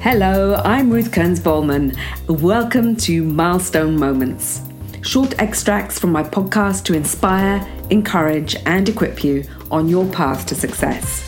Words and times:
Hello, 0.00 0.54
I'm 0.54 0.90
Ruth 0.90 1.10
Kearns 1.10 1.40
Bowman. 1.40 1.92
Welcome 2.28 2.94
to 2.98 3.24
Milestone 3.24 3.98
Moments. 3.98 4.62
Short 5.02 5.34
extracts 5.40 5.98
from 5.98 6.12
my 6.12 6.22
podcast 6.22 6.84
to 6.84 6.94
inspire, 6.94 7.66
encourage, 7.90 8.54
and 8.64 8.88
equip 8.88 9.24
you 9.24 9.42
on 9.72 9.88
your 9.88 10.06
path 10.12 10.46
to 10.46 10.54
success. 10.54 11.24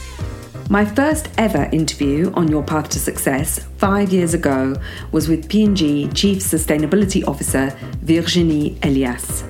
My 0.70 0.84
first 0.84 1.30
ever 1.36 1.64
interview 1.72 2.32
on 2.34 2.46
Your 2.46 2.62
Path 2.62 2.90
to 2.90 3.00
Success 3.00 3.58
five 3.78 4.12
years 4.12 4.34
ago 4.34 4.76
was 5.10 5.28
with 5.28 5.48
P&G 5.48 6.06
Chief 6.14 6.38
Sustainability 6.38 7.26
Officer 7.26 7.76
Virginie 8.02 8.76
Hélias. 8.82 9.42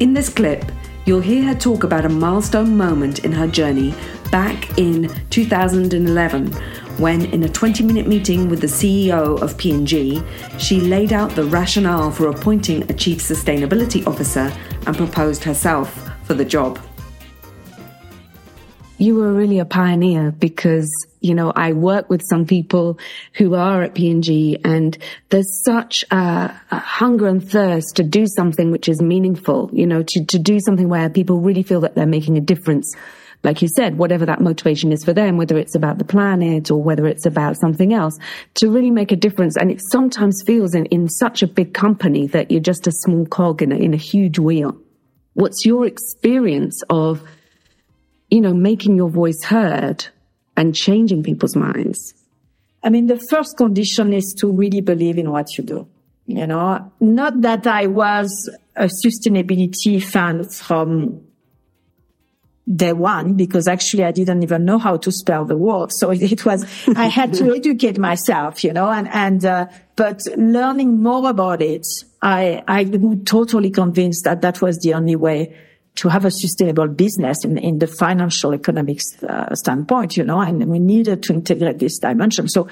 In 0.00 0.12
this 0.12 0.28
clip, 0.28 0.64
you'll 1.04 1.20
hear 1.20 1.44
her 1.44 1.54
talk 1.54 1.84
about 1.84 2.04
a 2.04 2.08
milestone 2.08 2.76
moment 2.76 3.24
in 3.24 3.30
her 3.30 3.46
journey 3.46 3.94
back 4.32 4.76
in 4.76 5.08
2011 5.30 6.52
when 6.98 7.26
in 7.26 7.42
a 7.44 7.48
20-minute 7.48 8.06
meeting 8.06 8.48
with 8.48 8.60
the 8.60 8.66
CEO 8.66 9.40
of 9.40 9.56
P&G, 9.58 10.22
she 10.58 10.80
laid 10.80 11.12
out 11.12 11.30
the 11.32 11.44
rationale 11.44 12.10
for 12.10 12.28
appointing 12.28 12.82
a 12.90 12.94
chief 12.94 13.18
sustainability 13.18 14.06
officer 14.06 14.52
and 14.86 14.96
proposed 14.96 15.44
herself 15.44 16.10
for 16.24 16.34
the 16.34 16.44
job 16.44 16.78
you 18.98 19.14
were 19.14 19.32
really 19.32 19.58
a 19.58 19.64
pioneer 19.64 20.32
because, 20.32 20.90
you 21.20 21.34
know, 21.34 21.52
I 21.54 21.72
work 21.72 22.08
with 22.08 22.22
some 22.24 22.46
people 22.46 22.98
who 23.34 23.54
are 23.54 23.82
at 23.82 23.94
P&G 23.94 24.58
and 24.64 24.96
there's 25.28 25.62
such 25.64 26.04
a, 26.10 26.54
a, 26.70 26.78
hunger 26.78 27.26
and 27.26 27.46
thirst 27.46 27.96
to 27.96 28.02
do 28.02 28.26
something 28.26 28.70
which 28.70 28.88
is 28.88 29.02
meaningful, 29.02 29.70
you 29.72 29.86
know, 29.86 30.02
to, 30.02 30.24
to 30.24 30.38
do 30.38 30.58
something 30.60 30.88
where 30.88 31.10
people 31.10 31.40
really 31.40 31.62
feel 31.62 31.80
that 31.80 31.94
they're 31.94 32.06
making 32.06 32.38
a 32.38 32.40
difference. 32.40 32.94
Like 33.42 33.62
you 33.62 33.68
said, 33.68 33.98
whatever 33.98 34.26
that 34.26 34.40
motivation 34.40 34.92
is 34.92 35.04
for 35.04 35.12
them, 35.12 35.36
whether 35.36 35.56
it's 35.56 35.74
about 35.74 35.98
the 35.98 36.04
planet 36.04 36.70
or 36.70 36.82
whether 36.82 37.06
it's 37.06 37.26
about 37.26 37.56
something 37.56 37.92
else, 37.92 38.18
to 38.54 38.70
really 38.70 38.90
make 38.90 39.12
a 39.12 39.16
difference. 39.16 39.56
And 39.56 39.70
it 39.70 39.80
sometimes 39.90 40.42
feels 40.44 40.74
in, 40.74 40.86
in 40.86 41.08
such 41.08 41.42
a 41.42 41.46
big 41.46 41.74
company 41.74 42.26
that 42.28 42.50
you're 42.50 42.60
just 42.60 42.86
a 42.86 42.92
small 42.92 43.26
cog 43.26 43.62
in 43.62 43.72
a, 43.72 43.76
in 43.76 43.94
a 43.94 43.98
huge 43.98 44.38
wheel. 44.38 44.76
What's 45.34 45.64
your 45.64 45.86
experience 45.86 46.82
of 46.90 47.22
you 48.30 48.40
know, 48.40 48.54
making 48.54 48.96
your 48.96 49.10
voice 49.10 49.42
heard 49.44 50.06
and 50.56 50.74
changing 50.74 51.22
people's 51.22 51.56
minds? 51.56 52.14
I 52.82 52.90
mean, 52.90 53.06
the 53.06 53.18
first 53.30 53.56
condition 53.56 54.12
is 54.12 54.34
to 54.38 54.50
really 54.50 54.80
believe 54.80 55.18
in 55.18 55.30
what 55.30 55.56
you 55.56 55.64
do. 55.64 55.88
You 56.26 56.46
know, 56.46 56.92
not 57.00 57.40
that 57.42 57.66
I 57.66 57.86
was 57.86 58.50
a 58.74 58.88
sustainability 59.04 60.02
fan 60.02 60.48
from 60.48 61.25
day 62.74 62.92
one 62.92 63.34
because 63.34 63.68
actually 63.68 64.04
I 64.04 64.10
didn't 64.10 64.42
even 64.42 64.64
know 64.64 64.78
how 64.78 64.96
to 64.96 65.12
spell 65.12 65.44
the 65.44 65.56
word. 65.56 65.92
So 65.92 66.10
it 66.10 66.44
was, 66.44 66.64
I 66.96 67.06
had 67.06 67.32
to 67.34 67.54
educate 67.56 67.98
myself, 67.98 68.64
you 68.64 68.72
know, 68.72 68.90
and, 68.90 69.08
and, 69.08 69.44
uh, 69.44 69.66
but 69.94 70.20
learning 70.36 71.02
more 71.02 71.30
about 71.30 71.62
it, 71.62 71.86
I, 72.22 72.62
I 72.66 72.84
was 72.84 73.18
totally 73.24 73.70
convinced 73.70 74.24
that 74.24 74.42
that 74.42 74.60
was 74.60 74.78
the 74.78 74.94
only 74.94 75.16
way 75.16 75.56
to 75.96 76.08
have 76.08 76.24
a 76.24 76.30
sustainable 76.30 76.88
business 76.88 77.44
in, 77.44 77.56
in 77.56 77.78
the 77.78 77.86
financial 77.86 78.52
economics 78.52 79.22
uh, 79.22 79.54
standpoint, 79.54 80.16
you 80.16 80.24
know, 80.24 80.40
and 80.40 80.66
we 80.68 80.78
needed 80.78 81.22
to 81.22 81.32
integrate 81.32 81.78
this 81.78 81.98
dimension. 81.98 82.48
So, 82.48 82.68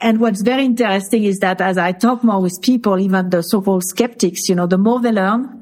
and 0.00 0.20
what's 0.20 0.42
very 0.42 0.64
interesting 0.64 1.24
is 1.24 1.40
that 1.40 1.60
as 1.60 1.78
I 1.78 1.92
talk 1.92 2.22
more 2.22 2.40
with 2.40 2.60
people, 2.62 2.98
even 3.00 3.30
the 3.30 3.42
so-called 3.42 3.84
skeptics, 3.84 4.48
you 4.48 4.54
know, 4.54 4.66
the 4.66 4.78
more 4.78 5.00
they 5.00 5.12
learn, 5.12 5.59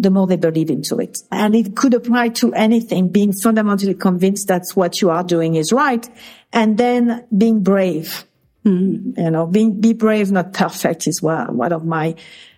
the 0.00 0.10
more 0.10 0.26
they 0.26 0.36
believe 0.36 0.70
into 0.70 0.96
it. 0.96 1.18
And 1.30 1.54
it 1.54 1.76
could 1.76 1.92
apply 1.92 2.30
to 2.40 2.54
anything, 2.54 3.08
being 3.08 3.32
fundamentally 3.32 3.94
convinced 3.94 4.48
that 4.48 4.64
what 4.74 5.02
you 5.02 5.10
are 5.10 5.22
doing 5.22 5.56
is 5.56 5.72
right. 5.72 6.08
And 6.52 6.78
then 6.78 7.26
being 7.36 7.62
brave, 7.62 8.24
mm-hmm. 8.64 9.20
you 9.20 9.30
know, 9.30 9.46
being, 9.46 9.80
be 9.80 9.92
brave, 9.92 10.32
not 10.32 10.54
perfect 10.54 11.06
is 11.06 11.20
one, 11.20 11.56
one 11.56 11.72
of 11.72 11.84
my 11.84 12.14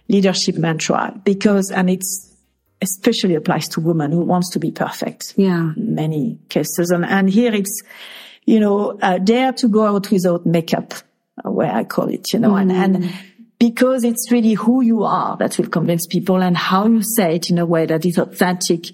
leadership 0.09 0.57
mantra 0.57 1.21
because, 1.25 1.73
and 1.73 1.91
it's, 1.91 2.29
especially 2.81 3.35
applies 3.35 3.69
to 3.69 3.81
women 3.81 4.13
who 4.13 4.21
wants 4.21 4.51
to 4.51 4.61
be 4.61 4.71
perfect. 4.71 5.35
Yeah. 5.37 5.73
Many 5.77 6.39
cases. 6.49 6.91
And, 6.91 7.05
and 7.05 7.29
here 7.29 7.53
it's, 7.53 7.83
you 8.45 8.61
know, 8.61 8.99
uh, 9.03 9.19
dare 9.19 9.53
to 9.55 9.69
go 9.69 9.85
out 9.85 10.11
without 10.11 10.47
makeup, 10.47 10.95
uh, 11.45 11.51
where 11.51 11.73
I 11.73 11.85
call 11.85 12.09
it, 12.09 12.33
you 12.33 12.39
know, 12.39 12.53
mm. 12.53 12.63
and, 12.63 12.73
and 12.73 12.97
mm. 13.05 13.13
Because 13.63 14.03
it's 14.03 14.33
really 14.33 14.55
who 14.55 14.81
you 14.83 15.05
are 15.05 15.37
that 15.37 15.57
will 15.57 15.69
convince 15.69 16.05
people 16.05 16.43
and 16.43 16.57
how 16.57 16.89
you 16.89 17.01
say 17.01 17.37
it 17.37 17.49
in 17.49 17.59
a 17.59 17.65
way 17.65 17.87
that 17.87 18.05
is 18.05 18.19
authentic. 18.19 18.87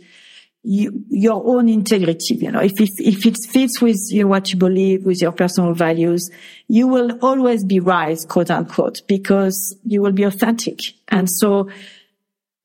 You, 0.62 1.04
your 1.08 1.42
own 1.42 1.70
integrity, 1.70 2.34
you 2.34 2.52
know, 2.52 2.60
if, 2.60 2.78
if, 2.78 2.90
if 3.00 3.24
it 3.24 3.38
fits 3.48 3.80
with 3.80 3.96
you 4.10 4.24
know, 4.24 4.28
what 4.28 4.52
you 4.52 4.58
believe, 4.58 5.06
with 5.06 5.22
your 5.22 5.32
personal 5.32 5.72
values, 5.72 6.28
you 6.68 6.86
will 6.86 7.12
always 7.22 7.64
be 7.64 7.80
right, 7.80 8.18
quote 8.28 8.50
unquote, 8.50 9.00
because 9.08 9.74
you 9.84 10.02
will 10.02 10.12
be 10.12 10.24
authentic. 10.24 10.80
And 11.08 11.30
so, 11.30 11.70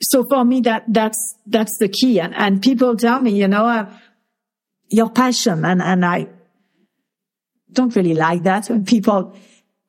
so 0.02 0.26
for 0.26 0.44
me, 0.44 0.60
that, 0.60 0.84
that's, 0.90 1.38
that's 1.48 1.78
the 1.78 1.88
key. 1.88 2.20
And, 2.20 2.36
and 2.36 2.62
people 2.62 2.98
tell 2.98 3.22
me, 3.22 3.32
you 3.32 3.48
know, 3.48 3.66
uh, 3.66 3.90
your 4.90 5.10
passion 5.10 5.64
and, 5.64 5.82
and 5.82 6.04
I 6.04 6.28
don't 7.72 7.96
really 7.96 8.14
like 8.14 8.44
that 8.44 8.68
when 8.68 8.84
people 8.84 9.38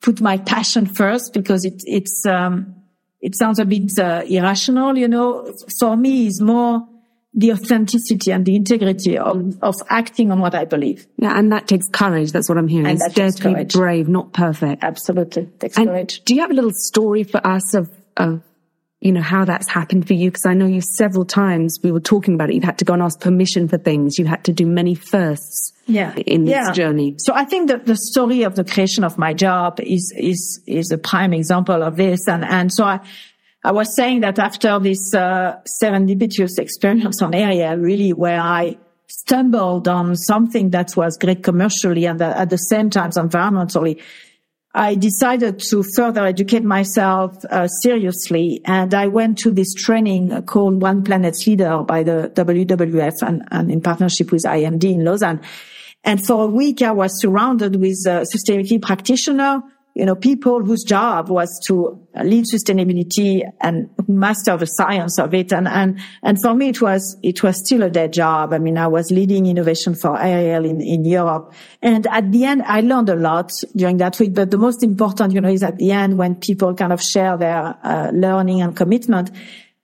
put 0.00 0.21
my 0.21 0.38
passion 0.38 0.87
first 0.87 1.32
because 1.32 1.65
it, 1.65 1.82
it's, 1.87 2.25
um, 2.27 2.75
it 3.21 3.37
sounds 3.37 3.59
a 3.59 3.65
bit 3.65 3.99
uh, 3.99 4.22
irrational, 4.27 4.99
you 4.99 5.09
know. 5.09 5.50
For 5.78 5.97
me, 5.97 6.27
is 6.27 6.41
more 6.41 6.87
the 7.32 7.53
authenticity 7.53 8.31
and 8.31 8.44
the 8.44 8.54
integrity 8.54 9.19
of, 9.19 9.60
of 9.62 9.75
acting 9.88 10.31
on 10.31 10.41
what 10.41 10.54
I 10.54 10.65
believe. 10.65 11.06
Yeah, 11.16 11.37
and 11.37 11.50
that 11.50 11.66
takes 11.66 11.88
courage. 11.88 12.33
That's 12.33 12.49
what 12.49 12.59
I'm 12.59 12.69
hearing. 12.69 12.87
And 12.87 13.15
dare 13.15 13.33
to 13.33 13.54
be 13.54 13.65
brave, 13.65 14.09
not 14.09 14.33
perfect. 14.33 14.84
Absolutely, 14.84 15.47
takes 15.59 15.77
and 15.77 15.88
courage. 15.88 16.22
Do 16.25 16.34
you 16.34 16.43
have 16.43 16.50
a 16.50 16.54
little 16.54 16.72
story 16.72 17.25
for 17.25 17.44
us 17.44 17.75
of 17.75 17.91
of 18.16 18.43
you 19.04 19.12
know, 19.12 19.20
how 19.20 19.44
that's 19.44 19.69
happened 19.69 20.06
for 20.06 20.15
you? 20.15 20.31
Because 20.31 20.47
I 20.47 20.54
know 20.54 20.65
you 20.65 20.81
several 20.81 21.26
times 21.26 21.78
we 21.82 21.92
were 21.92 22.00
talking 22.00 22.34
about 22.34 22.48
it. 22.48 22.54
You've 22.54 22.65
had 22.65 22.78
to 22.78 22.87
go 22.87 22.94
and 22.94 23.03
ask 23.03 23.20
permission 23.20 23.69
for 23.69 23.76
things. 23.76 24.19
You 24.19 24.25
had 24.25 24.44
to 24.44 24.53
do 24.53 24.65
many 24.65 24.94
firsts. 24.94 25.72
Yeah. 25.87 26.15
In 26.16 26.47
this 26.47 26.53
yeah. 26.53 26.72
journey. 26.72 27.16
So 27.19 27.34
I 27.34 27.44
think 27.44 27.69
that 27.69 27.84
the 27.84 27.97
story 27.97 28.44
of 28.44 28.54
the 28.54 28.65
creation 28.65 29.04
of 29.04 29.19
my 29.19 29.34
job 29.34 29.78
is, 29.81 30.10
is, 30.16 30.62
is 30.66 30.91
a 30.91 30.97
prime 30.97 31.34
example 31.34 31.82
of 31.82 31.97
this. 31.97 32.26
And, 32.26 32.42
and 32.47 32.72
so 32.72 32.84
I, 32.84 33.00
I 33.62 33.72
was 33.72 33.94
saying 33.94 34.20
that 34.20 34.38
after 34.38 34.78
this, 34.78 35.15
uh, 35.15 35.60
serendipitous 35.82 36.59
experience 36.59 37.21
on 37.21 37.34
Ariel, 37.34 37.76
really 37.76 38.15
where 38.15 38.41
I 38.41 38.78
stumbled 39.06 39.86
on 39.86 40.16
something 40.16 40.71
that 40.71 40.97
was 40.97 41.19
great 41.19 41.42
commercially 41.42 42.06
and 42.06 42.22
at 42.22 42.48
the 42.48 42.56
same 42.56 42.88
time 42.88 43.10
environmentally, 43.10 44.00
I 44.76 44.96
decided 44.96 45.60
to 45.70 45.84
further 45.94 46.26
educate 46.26 46.64
myself 46.64 47.44
uh, 47.44 47.68
seriously, 47.68 48.60
and 48.64 48.92
I 48.92 49.06
went 49.06 49.38
to 49.38 49.52
this 49.52 49.72
training 49.72 50.42
called 50.46 50.82
One 50.82 51.04
Planet 51.04 51.36
Leader 51.46 51.84
by 51.84 52.02
the 52.02 52.32
WWF 52.34 53.22
and, 53.22 53.44
and 53.52 53.70
in 53.70 53.80
partnership 53.80 54.32
with 54.32 54.42
IMD 54.42 54.94
in 54.94 55.04
Lausanne. 55.04 55.40
And 56.02 56.24
for 56.26 56.44
a 56.44 56.48
week, 56.48 56.82
I 56.82 56.90
was 56.90 57.20
surrounded 57.20 57.76
with 57.76 58.04
uh, 58.06 58.24
sustainability 58.34 58.82
practitioner 58.82 59.62
you 59.94 60.05
know, 60.05 60.16
people 60.16 60.65
whose 60.65 60.82
job 60.82 61.28
was 61.28 61.60
to 61.66 62.05
lead 62.25 62.44
sustainability 62.53 63.43
and 63.60 63.88
master 64.09 64.56
the 64.56 64.66
science 64.66 65.21
of 65.21 65.32
it. 65.32 65.53
And, 65.53 65.69
and, 65.69 66.00
and 66.21 66.41
for 66.43 66.53
me, 66.53 66.71
it 66.71 66.82
was, 66.82 67.16
it 67.22 67.44
was 67.44 67.65
still 67.65 67.84
a 67.84 67.91
dead 67.91 68.12
job. 68.12 68.53
I 68.53 68.59
mean, 68.59 68.77
I 68.77 68.88
was 68.88 69.12
leading 69.12 69.47
innovation 69.47 69.94
for 69.94 70.21
Ariel 70.21 70.65
in, 70.65 70.81
in 70.81 71.04
Europe. 71.04 71.54
And 71.81 72.09
at 72.09 72.33
the 72.33 72.44
end, 72.44 72.62
I 72.62 72.81
learned 72.81 73.09
a 73.09 73.15
lot 73.15 73.53
during 73.77 73.99
that 73.99 74.19
week. 74.19 74.34
But 74.34 74.50
the 74.50 74.59
most 74.59 74.83
important, 74.83 75.33
you 75.33 75.41
know, 75.41 75.49
is 75.49 75.62
at 75.62 75.78
the 75.78 75.93
end 75.93 76.19
when 76.19 76.34
people 76.34 76.75
kind 76.75 76.93
of 76.93 77.00
share 77.00 77.37
their 77.37 77.78
uh, 77.84 78.10
learning 78.12 78.62
and 78.62 78.77
commitment. 78.77 79.31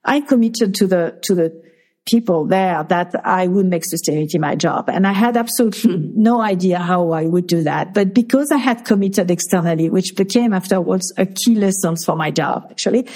I 0.04 0.22
committed 0.22 0.74
to 0.76 0.88
the, 0.88 1.20
to 1.22 1.34
the, 1.36 1.69
people 2.06 2.46
there 2.46 2.82
that 2.84 3.14
I 3.24 3.46
would 3.46 3.66
make 3.66 3.82
sustainability 3.82 4.40
my 4.40 4.56
job. 4.56 4.88
And 4.88 5.06
I 5.06 5.12
had 5.12 5.36
absolutely 5.36 5.96
no 6.14 6.40
idea 6.40 6.78
how 6.78 7.10
I 7.12 7.26
would 7.26 7.46
do 7.46 7.62
that. 7.62 7.94
But 7.94 8.14
because 8.14 8.50
I 8.50 8.56
had 8.56 8.84
committed 8.84 9.30
externally, 9.30 9.90
which 9.90 10.16
became 10.16 10.52
afterwards 10.52 11.12
a 11.16 11.26
key 11.26 11.54
lesson 11.54 11.96
for 11.96 12.16
my 12.16 12.30
job, 12.30 12.66
actually, 12.70 13.06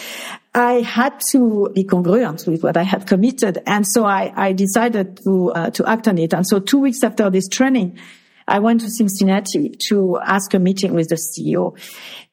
I 0.54 0.82
had 0.82 1.20
to 1.32 1.70
be 1.74 1.84
congruent 1.84 2.46
with 2.46 2.62
what 2.62 2.76
I 2.76 2.84
had 2.84 3.06
committed. 3.06 3.58
And 3.66 3.86
so 3.86 4.04
I, 4.04 4.32
I 4.36 4.52
decided 4.52 5.18
to, 5.24 5.50
uh, 5.50 5.70
to 5.70 5.88
act 5.88 6.06
on 6.06 6.18
it. 6.18 6.32
And 6.32 6.46
so 6.46 6.60
two 6.60 6.78
weeks 6.78 7.02
after 7.02 7.30
this 7.30 7.48
training, 7.48 7.98
I 8.46 8.58
went 8.58 8.82
to 8.82 8.90
Cincinnati 8.90 9.74
to 9.88 10.18
ask 10.18 10.52
a 10.52 10.58
meeting 10.58 10.94
with 10.94 11.08
the 11.08 11.16
CEO. 11.16 11.76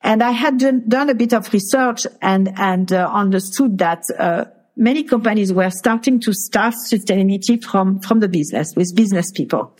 And 0.01 0.21
I 0.21 0.31
had 0.31 0.59
done, 0.59 0.83
done 0.87 1.09
a 1.09 1.15
bit 1.15 1.33
of 1.33 1.51
research 1.53 2.05
and, 2.21 2.51
and 2.57 2.91
uh, 2.91 3.09
understood 3.11 3.77
that, 3.77 4.03
uh, 4.19 4.45
many 4.81 5.03
companies 5.03 5.53
were 5.53 5.69
starting 5.69 6.19
to 6.19 6.33
start 6.33 6.73
sustainability 6.91 7.63
from, 7.63 7.99
from 7.99 8.19
the 8.19 8.27
business 8.27 8.73
with 8.75 8.93
business 8.95 9.31
people. 9.31 9.77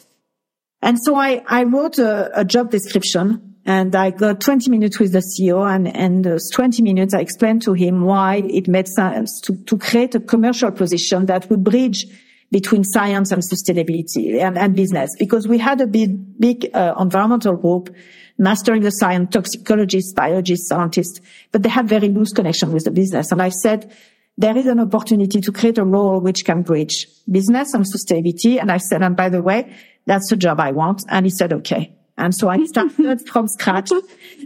And 0.81 0.98
so 1.01 1.15
I, 1.15 1.44
I 1.48 1.63
wrote 1.63 1.98
a, 1.98 2.39
a 2.39 2.45
job 2.45 2.69
description 2.69 3.56
and 3.65 3.95
I 3.95 4.12
got 4.12 4.42
20 4.42 4.69
minutes 4.69 5.00
with 5.00 5.12
the 5.12 5.19
CEO 5.21 5.68
and, 5.68 5.88
and 5.95 6.24
those 6.24 6.50
20 6.51 6.83
minutes 6.83 7.13
I 7.13 7.19
explained 7.19 7.63
to 7.63 7.74
him 7.74 8.01
why 8.01 8.38
it 8.48 8.68
made 8.68 8.88
sense 8.88 9.42
to, 9.42 9.56
to 9.65 9.77
create 9.77 10.15
a 10.15 10.19
commercial 10.19 10.71
position 10.71 11.25
that 11.25 11.50
would 11.50 11.63
bridge 11.63 12.06
between 12.51 12.83
science 12.83 13.31
and 13.31 13.42
sustainability 13.42 14.39
and, 14.39 14.57
and 14.57 14.75
business 14.75 15.15
because 15.18 15.48
we 15.48 15.57
had 15.57 15.81
a 15.81 15.88
big, 15.88 16.39
big 16.39 16.69
uh, 16.74 16.94
environmental 17.00 17.56
group 17.56 17.95
mastering 18.38 18.81
the 18.81 18.92
science, 18.92 19.30
toxicologists, 19.31 20.13
biologists, 20.13 20.68
scientists, 20.68 21.21
but 21.51 21.63
they 21.63 21.69
had 21.69 21.88
very 21.88 22.09
loose 22.09 22.33
connection 22.33 22.71
with 22.71 22.83
the 22.83 22.92
business. 22.92 23.31
And 23.31 23.42
I 23.42 23.50
said, 23.50 23.92
there 24.37 24.57
is 24.57 24.65
an 24.65 24.79
opportunity 24.79 25.41
to 25.41 25.51
create 25.51 25.77
a 25.77 25.83
role 25.83 26.19
which 26.19 26.45
can 26.45 26.61
bridge 26.61 27.07
business 27.29 27.73
and 27.73 27.85
sustainability. 27.85 28.59
And 28.59 28.71
I 28.71 28.77
said, 28.77 29.01
and 29.01 29.15
by 29.15 29.29
the 29.29 29.41
way, 29.41 29.75
that's 30.05 30.29
the 30.29 30.35
job 30.35 30.59
I 30.59 30.71
want. 30.71 31.03
And 31.09 31.25
he 31.25 31.29
said, 31.29 31.53
okay. 31.53 31.95
And 32.17 32.35
so 32.35 32.49
I 32.49 32.63
started 32.65 33.21
from 33.27 33.47
scratch. 33.47 33.91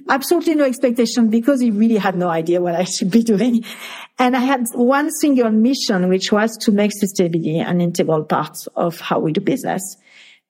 Absolutely 0.09 0.55
no 0.55 0.65
expectation 0.65 1.29
because 1.29 1.59
he 1.61 1.71
really 1.71 1.97
had 1.97 2.15
no 2.15 2.29
idea 2.29 2.61
what 2.61 2.75
I 2.75 2.83
should 2.83 3.11
be 3.11 3.23
doing. 3.23 3.63
And 4.17 4.35
I 4.35 4.39
had 4.39 4.65
one 4.73 5.11
single 5.11 5.51
mission, 5.51 6.07
which 6.09 6.31
was 6.31 6.57
to 6.61 6.71
make 6.71 6.91
sustainability 6.91 7.57
an 7.57 7.81
integral 7.81 8.23
part 8.23 8.57
of 8.75 8.99
how 8.99 9.19
we 9.19 9.33
do 9.33 9.41
business. 9.41 9.97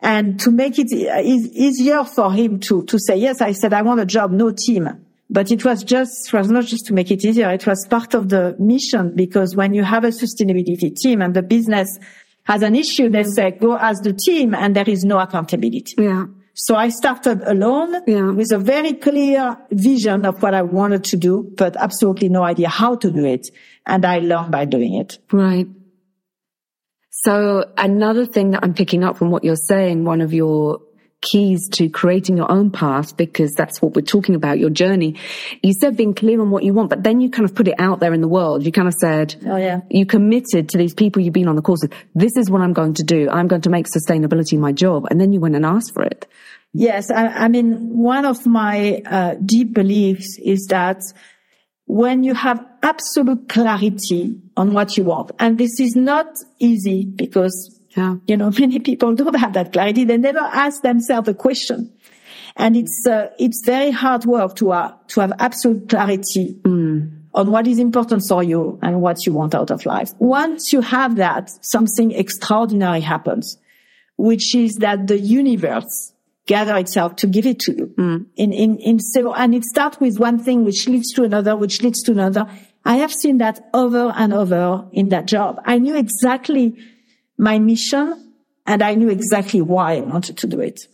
And 0.01 0.39
to 0.41 0.51
make 0.51 0.77
it 0.77 0.91
easier 0.91 2.03
for 2.03 2.31
him 2.31 2.59
to, 2.61 2.83
to 2.83 2.99
say, 2.99 3.17
yes, 3.17 3.41
I 3.41 3.53
said, 3.53 3.73
I 3.73 3.81
want 3.81 4.01
a 4.01 4.05
job, 4.05 4.31
no 4.31 4.51
team. 4.51 5.04
But 5.29 5.51
it 5.51 5.65
was 5.65 5.83
just, 5.83 6.27
it 6.27 6.33
was 6.33 6.51
not 6.51 6.65
just 6.65 6.85
to 6.87 6.93
make 6.93 7.09
it 7.09 7.25
easier. 7.25 7.49
It 7.49 7.65
was 7.65 7.85
part 7.89 8.13
of 8.13 8.29
the 8.29 8.55
mission 8.59 9.15
because 9.15 9.55
when 9.55 9.73
you 9.73 9.83
have 9.83 10.03
a 10.03 10.09
sustainability 10.09 10.95
team 10.95 11.21
and 11.21 11.33
the 11.33 11.41
business 11.41 11.97
has 12.43 12.61
an 12.61 12.75
issue, 12.75 13.09
they 13.09 13.23
say, 13.23 13.51
go 13.51 13.75
as 13.77 13.99
the 14.01 14.13
team 14.13 14.53
and 14.53 14.75
there 14.75 14.87
is 14.87 15.03
no 15.03 15.19
accountability. 15.19 15.95
Yeah. 15.97 16.25
So 16.53 16.75
I 16.75 16.89
started 16.89 17.41
alone 17.41 18.01
yeah. 18.07 18.31
with 18.31 18.51
a 18.53 18.57
very 18.57 18.93
clear 18.93 19.57
vision 19.71 20.25
of 20.25 20.41
what 20.41 20.53
I 20.53 20.61
wanted 20.61 21.03
to 21.05 21.17
do, 21.17 21.51
but 21.57 21.75
absolutely 21.75 22.29
no 22.29 22.43
idea 22.43 22.69
how 22.69 22.95
to 22.95 23.11
do 23.11 23.25
it. 23.25 23.47
And 23.85 24.05
I 24.05 24.19
learned 24.19 24.51
by 24.51 24.65
doing 24.65 24.93
it. 24.93 25.19
Right. 25.33 25.67
So 27.09 27.65
another 27.77 28.25
thing 28.25 28.51
that 28.51 28.63
I'm 28.63 28.73
picking 28.73 29.03
up 29.03 29.17
from 29.17 29.31
what 29.31 29.43
you're 29.43 29.55
saying, 29.55 30.05
one 30.05 30.21
of 30.21 30.33
your 30.33 30.79
keys 31.21 31.67
to 31.73 31.89
creating 31.89 32.37
your 32.37 32.51
own 32.51 32.71
path, 32.71 33.17
because 33.17 33.53
that's 33.53 33.81
what 33.81 33.95
we're 33.95 34.01
talking 34.01 34.35
about, 34.35 34.59
your 34.59 34.69
journey. 34.69 35.15
You 35.63 35.73
said 35.73 35.97
being 35.97 36.13
clear 36.13 36.39
on 36.41 36.51
what 36.51 36.63
you 36.63 36.73
want, 36.73 36.89
but 36.89 37.03
then 37.03 37.21
you 37.21 37.29
kind 37.29 37.45
of 37.45 37.55
put 37.55 37.67
it 37.67 37.75
out 37.79 37.99
there 37.99 38.13
in 38.13 38.21
the 38.21 38.27
world. 38.27 38.65
You 38.65 38.71
kind 38.71 38.87
of 38.87 38.93
said, 38.93 39.35
Oh 39.47 39.57
yeah. 39.57 39.81
You 39.89 40.05
committed 40.05 40.69
to 40.69 40.77
these 40.77 40.93
people 40.93 41.21
you've 41.21 41.33
been 41.33 41.47
on 41.47 41.55
the 41.55 41.61
course 41.61 41.81
with. 41.81 41.93
This 42.13 42.37
is 42.37 42.49
what 42.49 42.61
I'm 42.61 42.73
going 42.73 42.93
to 42.95 43.03
do. 43.03 43.29
I'm 43.29 43.47
going 43.47 43.61
to 43.61 43.69
make 43.69 43.87
sustainability 43.87 44.57
my 44.59 44.71
job. 44.71 45.07
And 45.09 45.19
then 45.19 45.33
you 45.33 45.39
went 45.39 45.55
and 45.55 45.65
asked 45.65 45.93
for 45.93 46.03
it. 46.03 46.27
Yes. 46.73 47.09
I, 47.09 47.27
I 47.27 47.47
mean, 47.47 47.97
one 47.97 48.25
of 48.25 48.45
my 48.45 49.01
uh, 49.05 49.35
deep 49.43 49.73
beliefs 49.73 50.37
is 50.43 50.67
that 50.67 51.01
when 51.87 52.23
you 52.23 52.33
have 52.33 52.65
absolute 52.81 53.47
clarity 53.47 54.41
on 54.57 54.73
what 54.73 54.97
you 54.97 55.05
want, 55.05 55.31
and 55.39 55.57
this 55.57 55.79
is 55.79 55.95
not 55.95 56.27
easy 56.59 57.05
because 57.05 57.74
yeah. 57.95 58.15
You 58.27 58.37
know, 58.37 58.51
many 58.59 58.79
people 58.79 59.15
don't 59.15 59.35
have 59.35 59.53
that 59.53 59.73
clarity. 59.73 60.03
They 60.03 60.17
never 60.17 60.39
ask 60.39 60.81
themselves 60.81 61.27
a 61.27 61.33
question. 61.33 61.91
And 62.57 62.77
it's, 62.77 63.05
uh, 63.05 63.29
it's 63.37 63.61
very 63.65 63.91
hard 63.91 64.25
work 64.25 64.55
to, 64.57 64.71
uh, 64.71 64.93
to 65.07 65.19
have 65.21 65.33
absolute 65.39 65.89
clarity 65.89 66.57
mm. 66.61 67.11
on 67.33 67.51
what 67.51 67.67
is 67.67 67.79
important 67.79 68.23
for 68.27 68.43
you 68.43 68.79
and 68.81 69.01
what 69.01 69.25
you 69.25 69.33
want 69.33 69.53
out 69.53 69.71
of 69.71 69.85
life. 69.85 70.11
Once 70.19 70.71
you 70.71 70.79
have 70.81 71.17
that, 71.17 71.49
something 71.61 72.11
extraordinary 72.11 73.01
happens, 73.01 73.57
which 74.15 74.55
is 74.55 74.75
that 74.75 75.07
the 75.07 75.19
universe 75.19 76.13
gather 76.45 76.77
itself 76.77 77.17
to 77.17 77.27
give 77.27 77.45
it 77.45 77.59
to 77.59 77.75
you 77.75 77.87
mm. 77.97 78.25
in, 78.37 78.53
in, 78.53 78.77
in 78.77 78.99
several, 78.99 79.35
and 79.35 79.53
it 79.53 79.65
starts 79.65 79.99
with 79.99 80.17
one 80.17 80.39
thing 80.39 80.63
which 80.63 80.87
leads 80.87 81.11
to 81.11 81.23
another, 81.23 81.57
which 81.57 81.81
leads 81.81 82.01
to 82.03 82.11
another. 82.13 82.47
I 82.85 82.97
have 82.97 83.11
seen 83.11 83.39
that 83.39 83.67
over 83.73 84.13
and 84.15 84.31
over 84.31 84.87
in 84.93 85.09
that 85.09 85.25
job. 85.25 85.59
I 85.65 85.79
knew 85.79 85.95
exactly 85.95 86.77
my 87.37 87.59
mission 87.59 88.33
and 88.65 88.81
I 88.81 88.95
knew 88.95 89.09
exactly 89.09 89.61
why 89.61 89.97
I 89.97 90.01
wanted 90.01 90.37
to 90.39 90.47
do 90.47 90.59
it. 90.59 90.87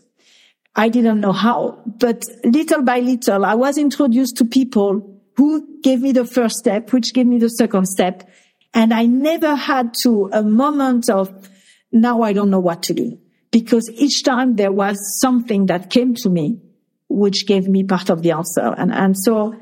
I 0.76 0.90
didn't 0.90 1.20
know 1.20 1.34
how, 1.34 1.82
but 1.86 2.24
little 2.44 2.82
by 2.82 3.00
little, 3.00 3.46
I 3.46 3.56
was 3.56 3.78
introduced 3.78 4.38
to 4.38 4.46
people 4.46 5.20
who 5.36 5.82
gave 5.82 6.02
me 6.02 6.12
the 6.12 6.26
first 6.26 6.56
step, 6.58 6.94
which 6.94 7.14
gave 7.14 7.26
me 7.26 7.40
the 7.40 7.50
second 7.50 7.88
step. 7.88 8.30
And 8.74 8.94
I 8.94 9.06
never 9.06 9.56
had 9.56 9.94
to 10.02 10.30
a 10.32 10.44
moment 10.44 11.10
of 11.10 11.50
now 11.92 12.22
I 12.22 12.32
don't 12.32 12.50
know 12.50 12.60
what 12.60 12.84
to 12.84 12.94
do 12.94 13.20
because 13.52 13.90
each 13.96 14.24
time 14.24 14.56
there 14.56 14.72
was 14.72 14.98
something 15.20 15.66
that 15.66 15.90
came 15.90 16.16
to 16.16 16.30
me, 16.30 16.62
which 17.10 17.46
gave 17.48 17.68
me 17.68 17.84
part 17.84 18.10
of 18.10 18.22
the 18.22 18.32
answer. 18.32 18.74
And, 18.78 18.94
and 18.94 19.18
so, 19.18 19.56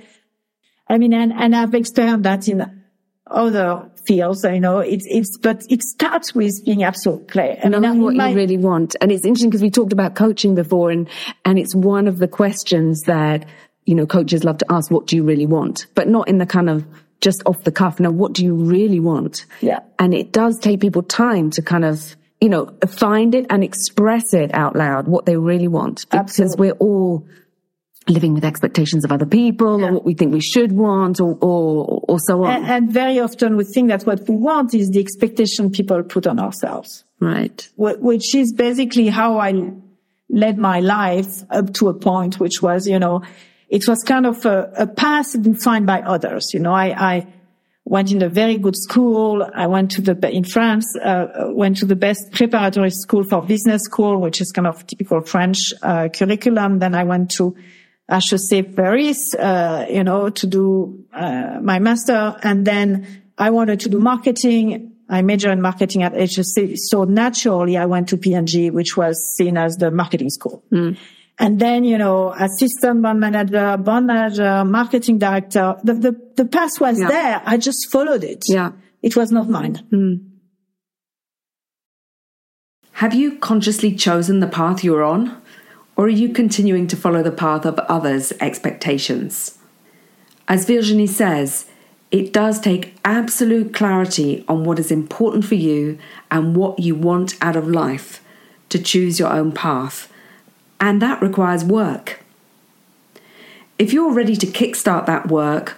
I 0.87 0.99
mean, 0.99 1.13
and, 1.13 1.33
and 1.33 1.55
I've 1.55 1.73
experienced 1.73 2.23
that 2.23 2.47
in 2.47 2.78
other 3.29 3.89
fields. 4.05 4.43
You 4.43 4.59
know, 4.59 4.79
it's, 4.79 5.05
it's, 5.09 5.37
but 5.37 5.63
it 5.69 5.83
starts 5.83 6.33
with 6.33 6.63
being 6.65 6.83
absolutely 6.83 7.27
clear. 7.27 7.57
And 7.61 7.79
knowing 7.79 8.01
what 8.01 8.15
my, 8.15 8.29
you 8.29 8.35
really 8.35 8.57
want. 8.57 8.95
And 9.01 9.11
it's 9.11 9.25
interesting 9.25 9.49
because 9.49 9.61
we 9.61 9.71
talked 9.71 9.93
about 9.93 10.15
coaching 10.15 10.55
before 10.55 10.91
and, 10.91 11.07
and 11.45 11.59
it's 11.59 11.75
one 11.75 12.07
of 12.07 12.17
the 12.17 12.27
questions 12.27 13.03
that, 13.03 13.45
you 13.85 13.95
know, 13.95 14.05
coaches 14.05 14.43
love 14.43 14.57
to 14.59 14.65
ask, 14.69 14.91
what 14.91 15.07
do 15.07 15.15
you 15.15 15.23
really 15.23 15.45
want? 15.45 15.87
But 15.95 16.07
not 16.07 16.27
in 16.27 16.37
the 16.37 16.45
kind 16.45 16.69
of 16.69 16.85
just 17.21 17.41
off 17.45 17.63
the 17.63 17.71
cuff. 17.71 17.99
Now, 17.99 18.11
what 18.11 18.33
do 18.33 18.43
you 18.43 18.55
really 18.55 18.99
want? 18.99 19.45
Yeah. 19.61 19.79
And 19.97 20.13
it 20.13 20.31
does 20.31 20.57
take 20.59 20.79
people 20.79 21.03
time 21.03 21.49
to 21.51 21.61
kind 21.61 21.83
of, 21.83 22.15
you 22.39 22.49
know, 22.49 22.73
find 22.87 23.35
it 23.35 23.45
and 23.49 23.63
express 23.63 24.33
it 24.33 24.53
out 24.53 24.75
loud, 24.75 25.07
what 25.07 25.25
they 25.25 25.35
really 25.35 25.67
want. 25.67 26.05
Because 26.09 26.39
Absolutely. 26.39 26.67
we're 26.67 26.77
all 26.77 27.27
living 28.09 28.33
with 28.33 28.43
expectations 28.43 29.05
of 29.05 29.11
other 29.11 29.25
people 29.25 29.79
yeah. 29.79 29.87
or 29.87 29.93
what 29.93 30.05
we 30.05 30.13
think 30.13 30.33
we 30.33 30.41
should 30.41 30.71
want 30.71 31.19
or, 31.19 31.37
or, 31.41 32.03
or 32.07 32.17
so 32.19 32.43
on. 32.43 32.55
And, 32.55 32.65
and, 32.65 32.91
very 32.91 33.19
often 33.19 33.55
we 33.55 33.63
think 33.63 33.89
that 33.89 34.03
what 34.03 34.27
we 34.27 34.35
want 34.35 34.73
is 34.73 34.89
the 34.89 34.99
expectation 34.99 35.71
people 35.71 36.01
put 36.03 36.27
on 36.27 36.39
ourselves. 36.39 37.03
Right. 37.19 37.67
Which 37.77 38.33
is 38.33 38.53
basically 38.53 39.07
how 39.07 39.39
I 39.39 39.71
led 40.29 40.57
my 40.57 40.79
life 40.79 41.43
up 41.49 41.73
to 41.75 41.89
a 41.89 41.93
point, 41.93 42.39
which 42.39 42.61
was, 42.61 42.87
you 42.87 42.99
know, 42.99 43.23
it 43.67 43.87
was 43.87 44.03
kind 44.03 44.25
of 44.25 44.45
a, 44.45 44.71
a 44.77 44.87
path 44.87 45.39
defined 45.41 45.85
by 45.85 46.01
others. 46.01 46.53
You 46.53 46.59
know, 46.59 46.73
I, 46.73 47.15
I 47.15 47.27
went 47.85 48.11
in 48.11 48.21
a 48.21 48.29
very 48.29 48.57
good 48.57 48.75
school. 48.75 49.47
I 49.53 49.67
went 49.67 49.91
to 49.91 50.01
the, 50.01 50.29
in 50.29 50.43
France, 50.43 50.85
uh, 51.03 51.27
went 51.47 51.77
to 51.77 51.85
the 51.85 51.95
best 51.95 52.31
preparatory 52.31 52.91
school 52.91 53.23
for 53.23 53.41
business 53.41 53.83
school, 53.83 54.19
which 54.21 54.41
is 54.41 54.51
kind 54.51 54.67
of 54.67 54.85
typical 54.87 55.21
French, 55.21 55.73
uh, 55.81 56.09
curriculum. 56.09 56.79
Then 56.79 56.95
I 56.95 57.03
went 57.03 57.31
to 57.31 57.55
HEC 58.09 58.75
Paris, 58.75 59.35
uh, 59.35 59.85
you 59.89 60.03
know, 60.03 60.29
to 60.29 60.47
do 60.47 61.05
uh, 61.13 61.59
my 61.61 61.79
master, 61.79 62.35
and 62.43 62.65
then 62.65 63.23
I 63.37 63.49
wanted 63.51 63.79
to 63.81 63.89
do 63.89 63.99
marketing. 63.99 64.93
I 65.09 65.21
majored 65.21 65.51
in 65.53 65.61
marketing 65.61 66.03
at 66.03 66.13
HEC, 66.13 66.75
so 66.75 67.03
naturally 67.03 67.77
I 67.77 67.85
went 67.85 68.09
to 68.09 68.17
P&G, 68.17 68.69
which 68.69 68.95
was 68.95 69.17
seen 69.35 69.57
as 69.57 69.77
the 69.77 69.89
marketing 69.89 70.29
school. 70.29 70.63
Mm. 70.71 70.97
And 71.39 71.57
then, 71.57 71.83
you 71.85 71.97
know, 71.97 72.31
assistant 72.33 73.01
bond 73.01 73.19
manager, 73.19 73.77
bond 73.77 74.07
manager, 74.07 74.65
marketing 74.65 75.17
director, 75.17 75.77
the, 75.83 75.93
the, 75.93 76.31
the 76.35 76.45
path 76.45 76.79
was 76.81 76.99
yeah. 76.99 77.07
there. 77.07 77.41
I 77.45 77.57
just 77.57 77.89
followed 77.91 78.23
it. 78.25 78.43
Yeah. 78.47 78.73
It 79.01 79.15
was 79.15 79.31
not 79.31 79.49
mine. 79.49 79.81
Mm. 79.91 80.29
Have 82.91 83.13
you 83.13 83.37
consciously 83.37 83.95
chosen 83.95 84.41
the 84.41 84.47
path 84.47 84.83
you're 84.83 85.03
on? 85.05 85.41
Or 85.99 86.05
are 86.05 86.07
you 86.07 86.29
continuing 86.29 86.87
to 86.87 86.95
follow 86.95 87.21
the 87.21 87.29
path 87.29 87.65
of 87.65 87.77
others' 87.77 88.31
expectations? 88.39 89.57
As 90.47 90.63
Virginie 90.63 91.05
says, 91.05 91.65
it 92.09 92.31
does 92.31 92.61
take 92.61 92.97
absolute 93.03 93.73
clarity 93.73 94.45
on 94.47 94.63
what 94.63 94.79
is 94.79 94.91
important 94.91 95.43
for 95.43 95.55
you 95.55 95.99
and 96.31 96.55
what 96.55 96.79
you 96.79 96.95
want 96.95 97.35
out 97.41 97.57
of 97.57 97.67
life 97.67 98.23
to 98.69 98.81
choose 98.81 99.19
your 99.19 99.27
own 99.27 99.51
path, 99.51 100.09
and 100.79 101.01
that 101.01 101.21
requires 101.21 101.65
work. 101.65 102.23
If 103.77 103.91
you're 103.91 104.13
ready 104.13 104.37
to 104.37 104.47
kickstart 104.47 105.05
that 105.05 105.27
work, 105.27 105.75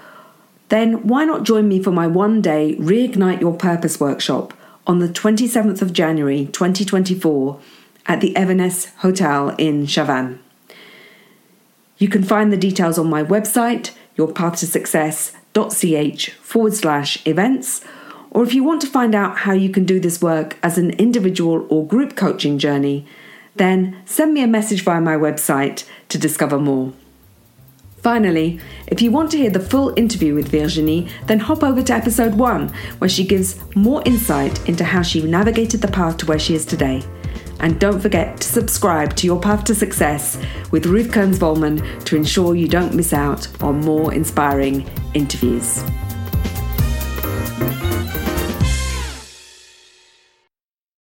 then 0.70 1.08
why 1.08 1.26
not 1.26 1.46
join 1.46 1.68
me 1.68 1.82
for 1.82 1.90
my 1.90 2.06
one 2.06 2.44
day 2.44 2.76
Reignite 2.76 3.42
Your 3.42 3.58
Purpose 3.58 4.00
workshop 4.00 4.54
on 4.86 5.00
the 5.00 5.10
27th 5.10 5.82
of 5.82 5.94
January 5.94 6.46
2024 6.46 7.60
at 8.06 8.22
the 8.22 8.36
Everness 8.36 8.94
Hotel 8.98 9.50
in 9.58 9.86
Chavannes. 9.86 10.40
You 11.98 12.08
can 12.08 12.24
find 12.24 12.52
the 12.52 12.58
details 12.58 12.98
on 12.98 13.10
my 13.10 13.24
website, 13.24 13.92
yourpathtosuccess.ch 14.18 16.30
forward 16.32 16.74
slash 16.74 17.28
events, 17.28 17.84
or 18.32 18.44
if 18.44 18.54
you 18.54 18.64
want 18.64 18.82
to 18.82 18.88
find 18.88 19.14
out 19.14 19.40
how 19.40 19.52
you 19.52 19.70
can 19.70 19.86
do 19.86 20.00
this 20.00 20.22
work 20.22 20.58
as 20.64 20.78
an 20.78 20.92
individual 20.92 21.68
or 21.70 21.86
group 21.86 22.16
coaching 22.16 22.58
journey, 22.58 23.06
then 23.56 24.02
send 24.06 24.34
me 24.34 24.42
a 24.42 24.48
message 24.48 24.84
via 24.84 25.02
my 25.02 25.16
website 25.16 25.86
to 26.10 26.18
discover 26.18 26.58
more. 26.58 26.94
Finally, 28.02 28.60
if 28.88 29.02
you 29.02 29.12
want 29.12 29.30
to 29.30 29.38
hear 29.38 29.52
the 29.52 29.60
full 29.60 29.94
interview 29.96 30.34
with 30.34 30.48
Virginie, 30.48 31.08
then 31.28 31.40
hop 31.40 31.62
over 31.62 31.84
to 31.84 31.94
episode 31.94 32.34
1, 32.34 32.70
where 32.98 33.10
she 33.10 33.24
gives 33.24 33.60
more 33.76 34.02
insight 34.06 34.68
into 34.68 34.84
how 34.84 35.04
she 35.04 35.22
navigated 35.22 35.82
the 35.82 35.88
path 35.88 36.18
to 36.18 36.26
where 36.26 36.40
she 36.40 36.56
is 36.56 36.66
today. 36.66 37.04
And 37.62 37.80
don't 37.80 38.00
forget 38.00 38.42
to 38.42 38.48
subscribe 38.48 39.16
to 39.18 39.28
Your 39.28 39.40
Path 39.40 39.64
to 39.66 39.76
Success 39.76 40.38
with 40.72 40.88
Ruth 40.88 41.12
Kearns 41.12 41.38
Volman 41.38 42.04
to 42.06 42.16
ensure 42.16 42.56
you 42.56 42.68
don't 42.68 42.96
miss 42.96 43.14
out 43.14 43.48
on 43.62 43.80
more 43.82 44.14
inspiring 44.14 44.90
interviews. 45.14 45.84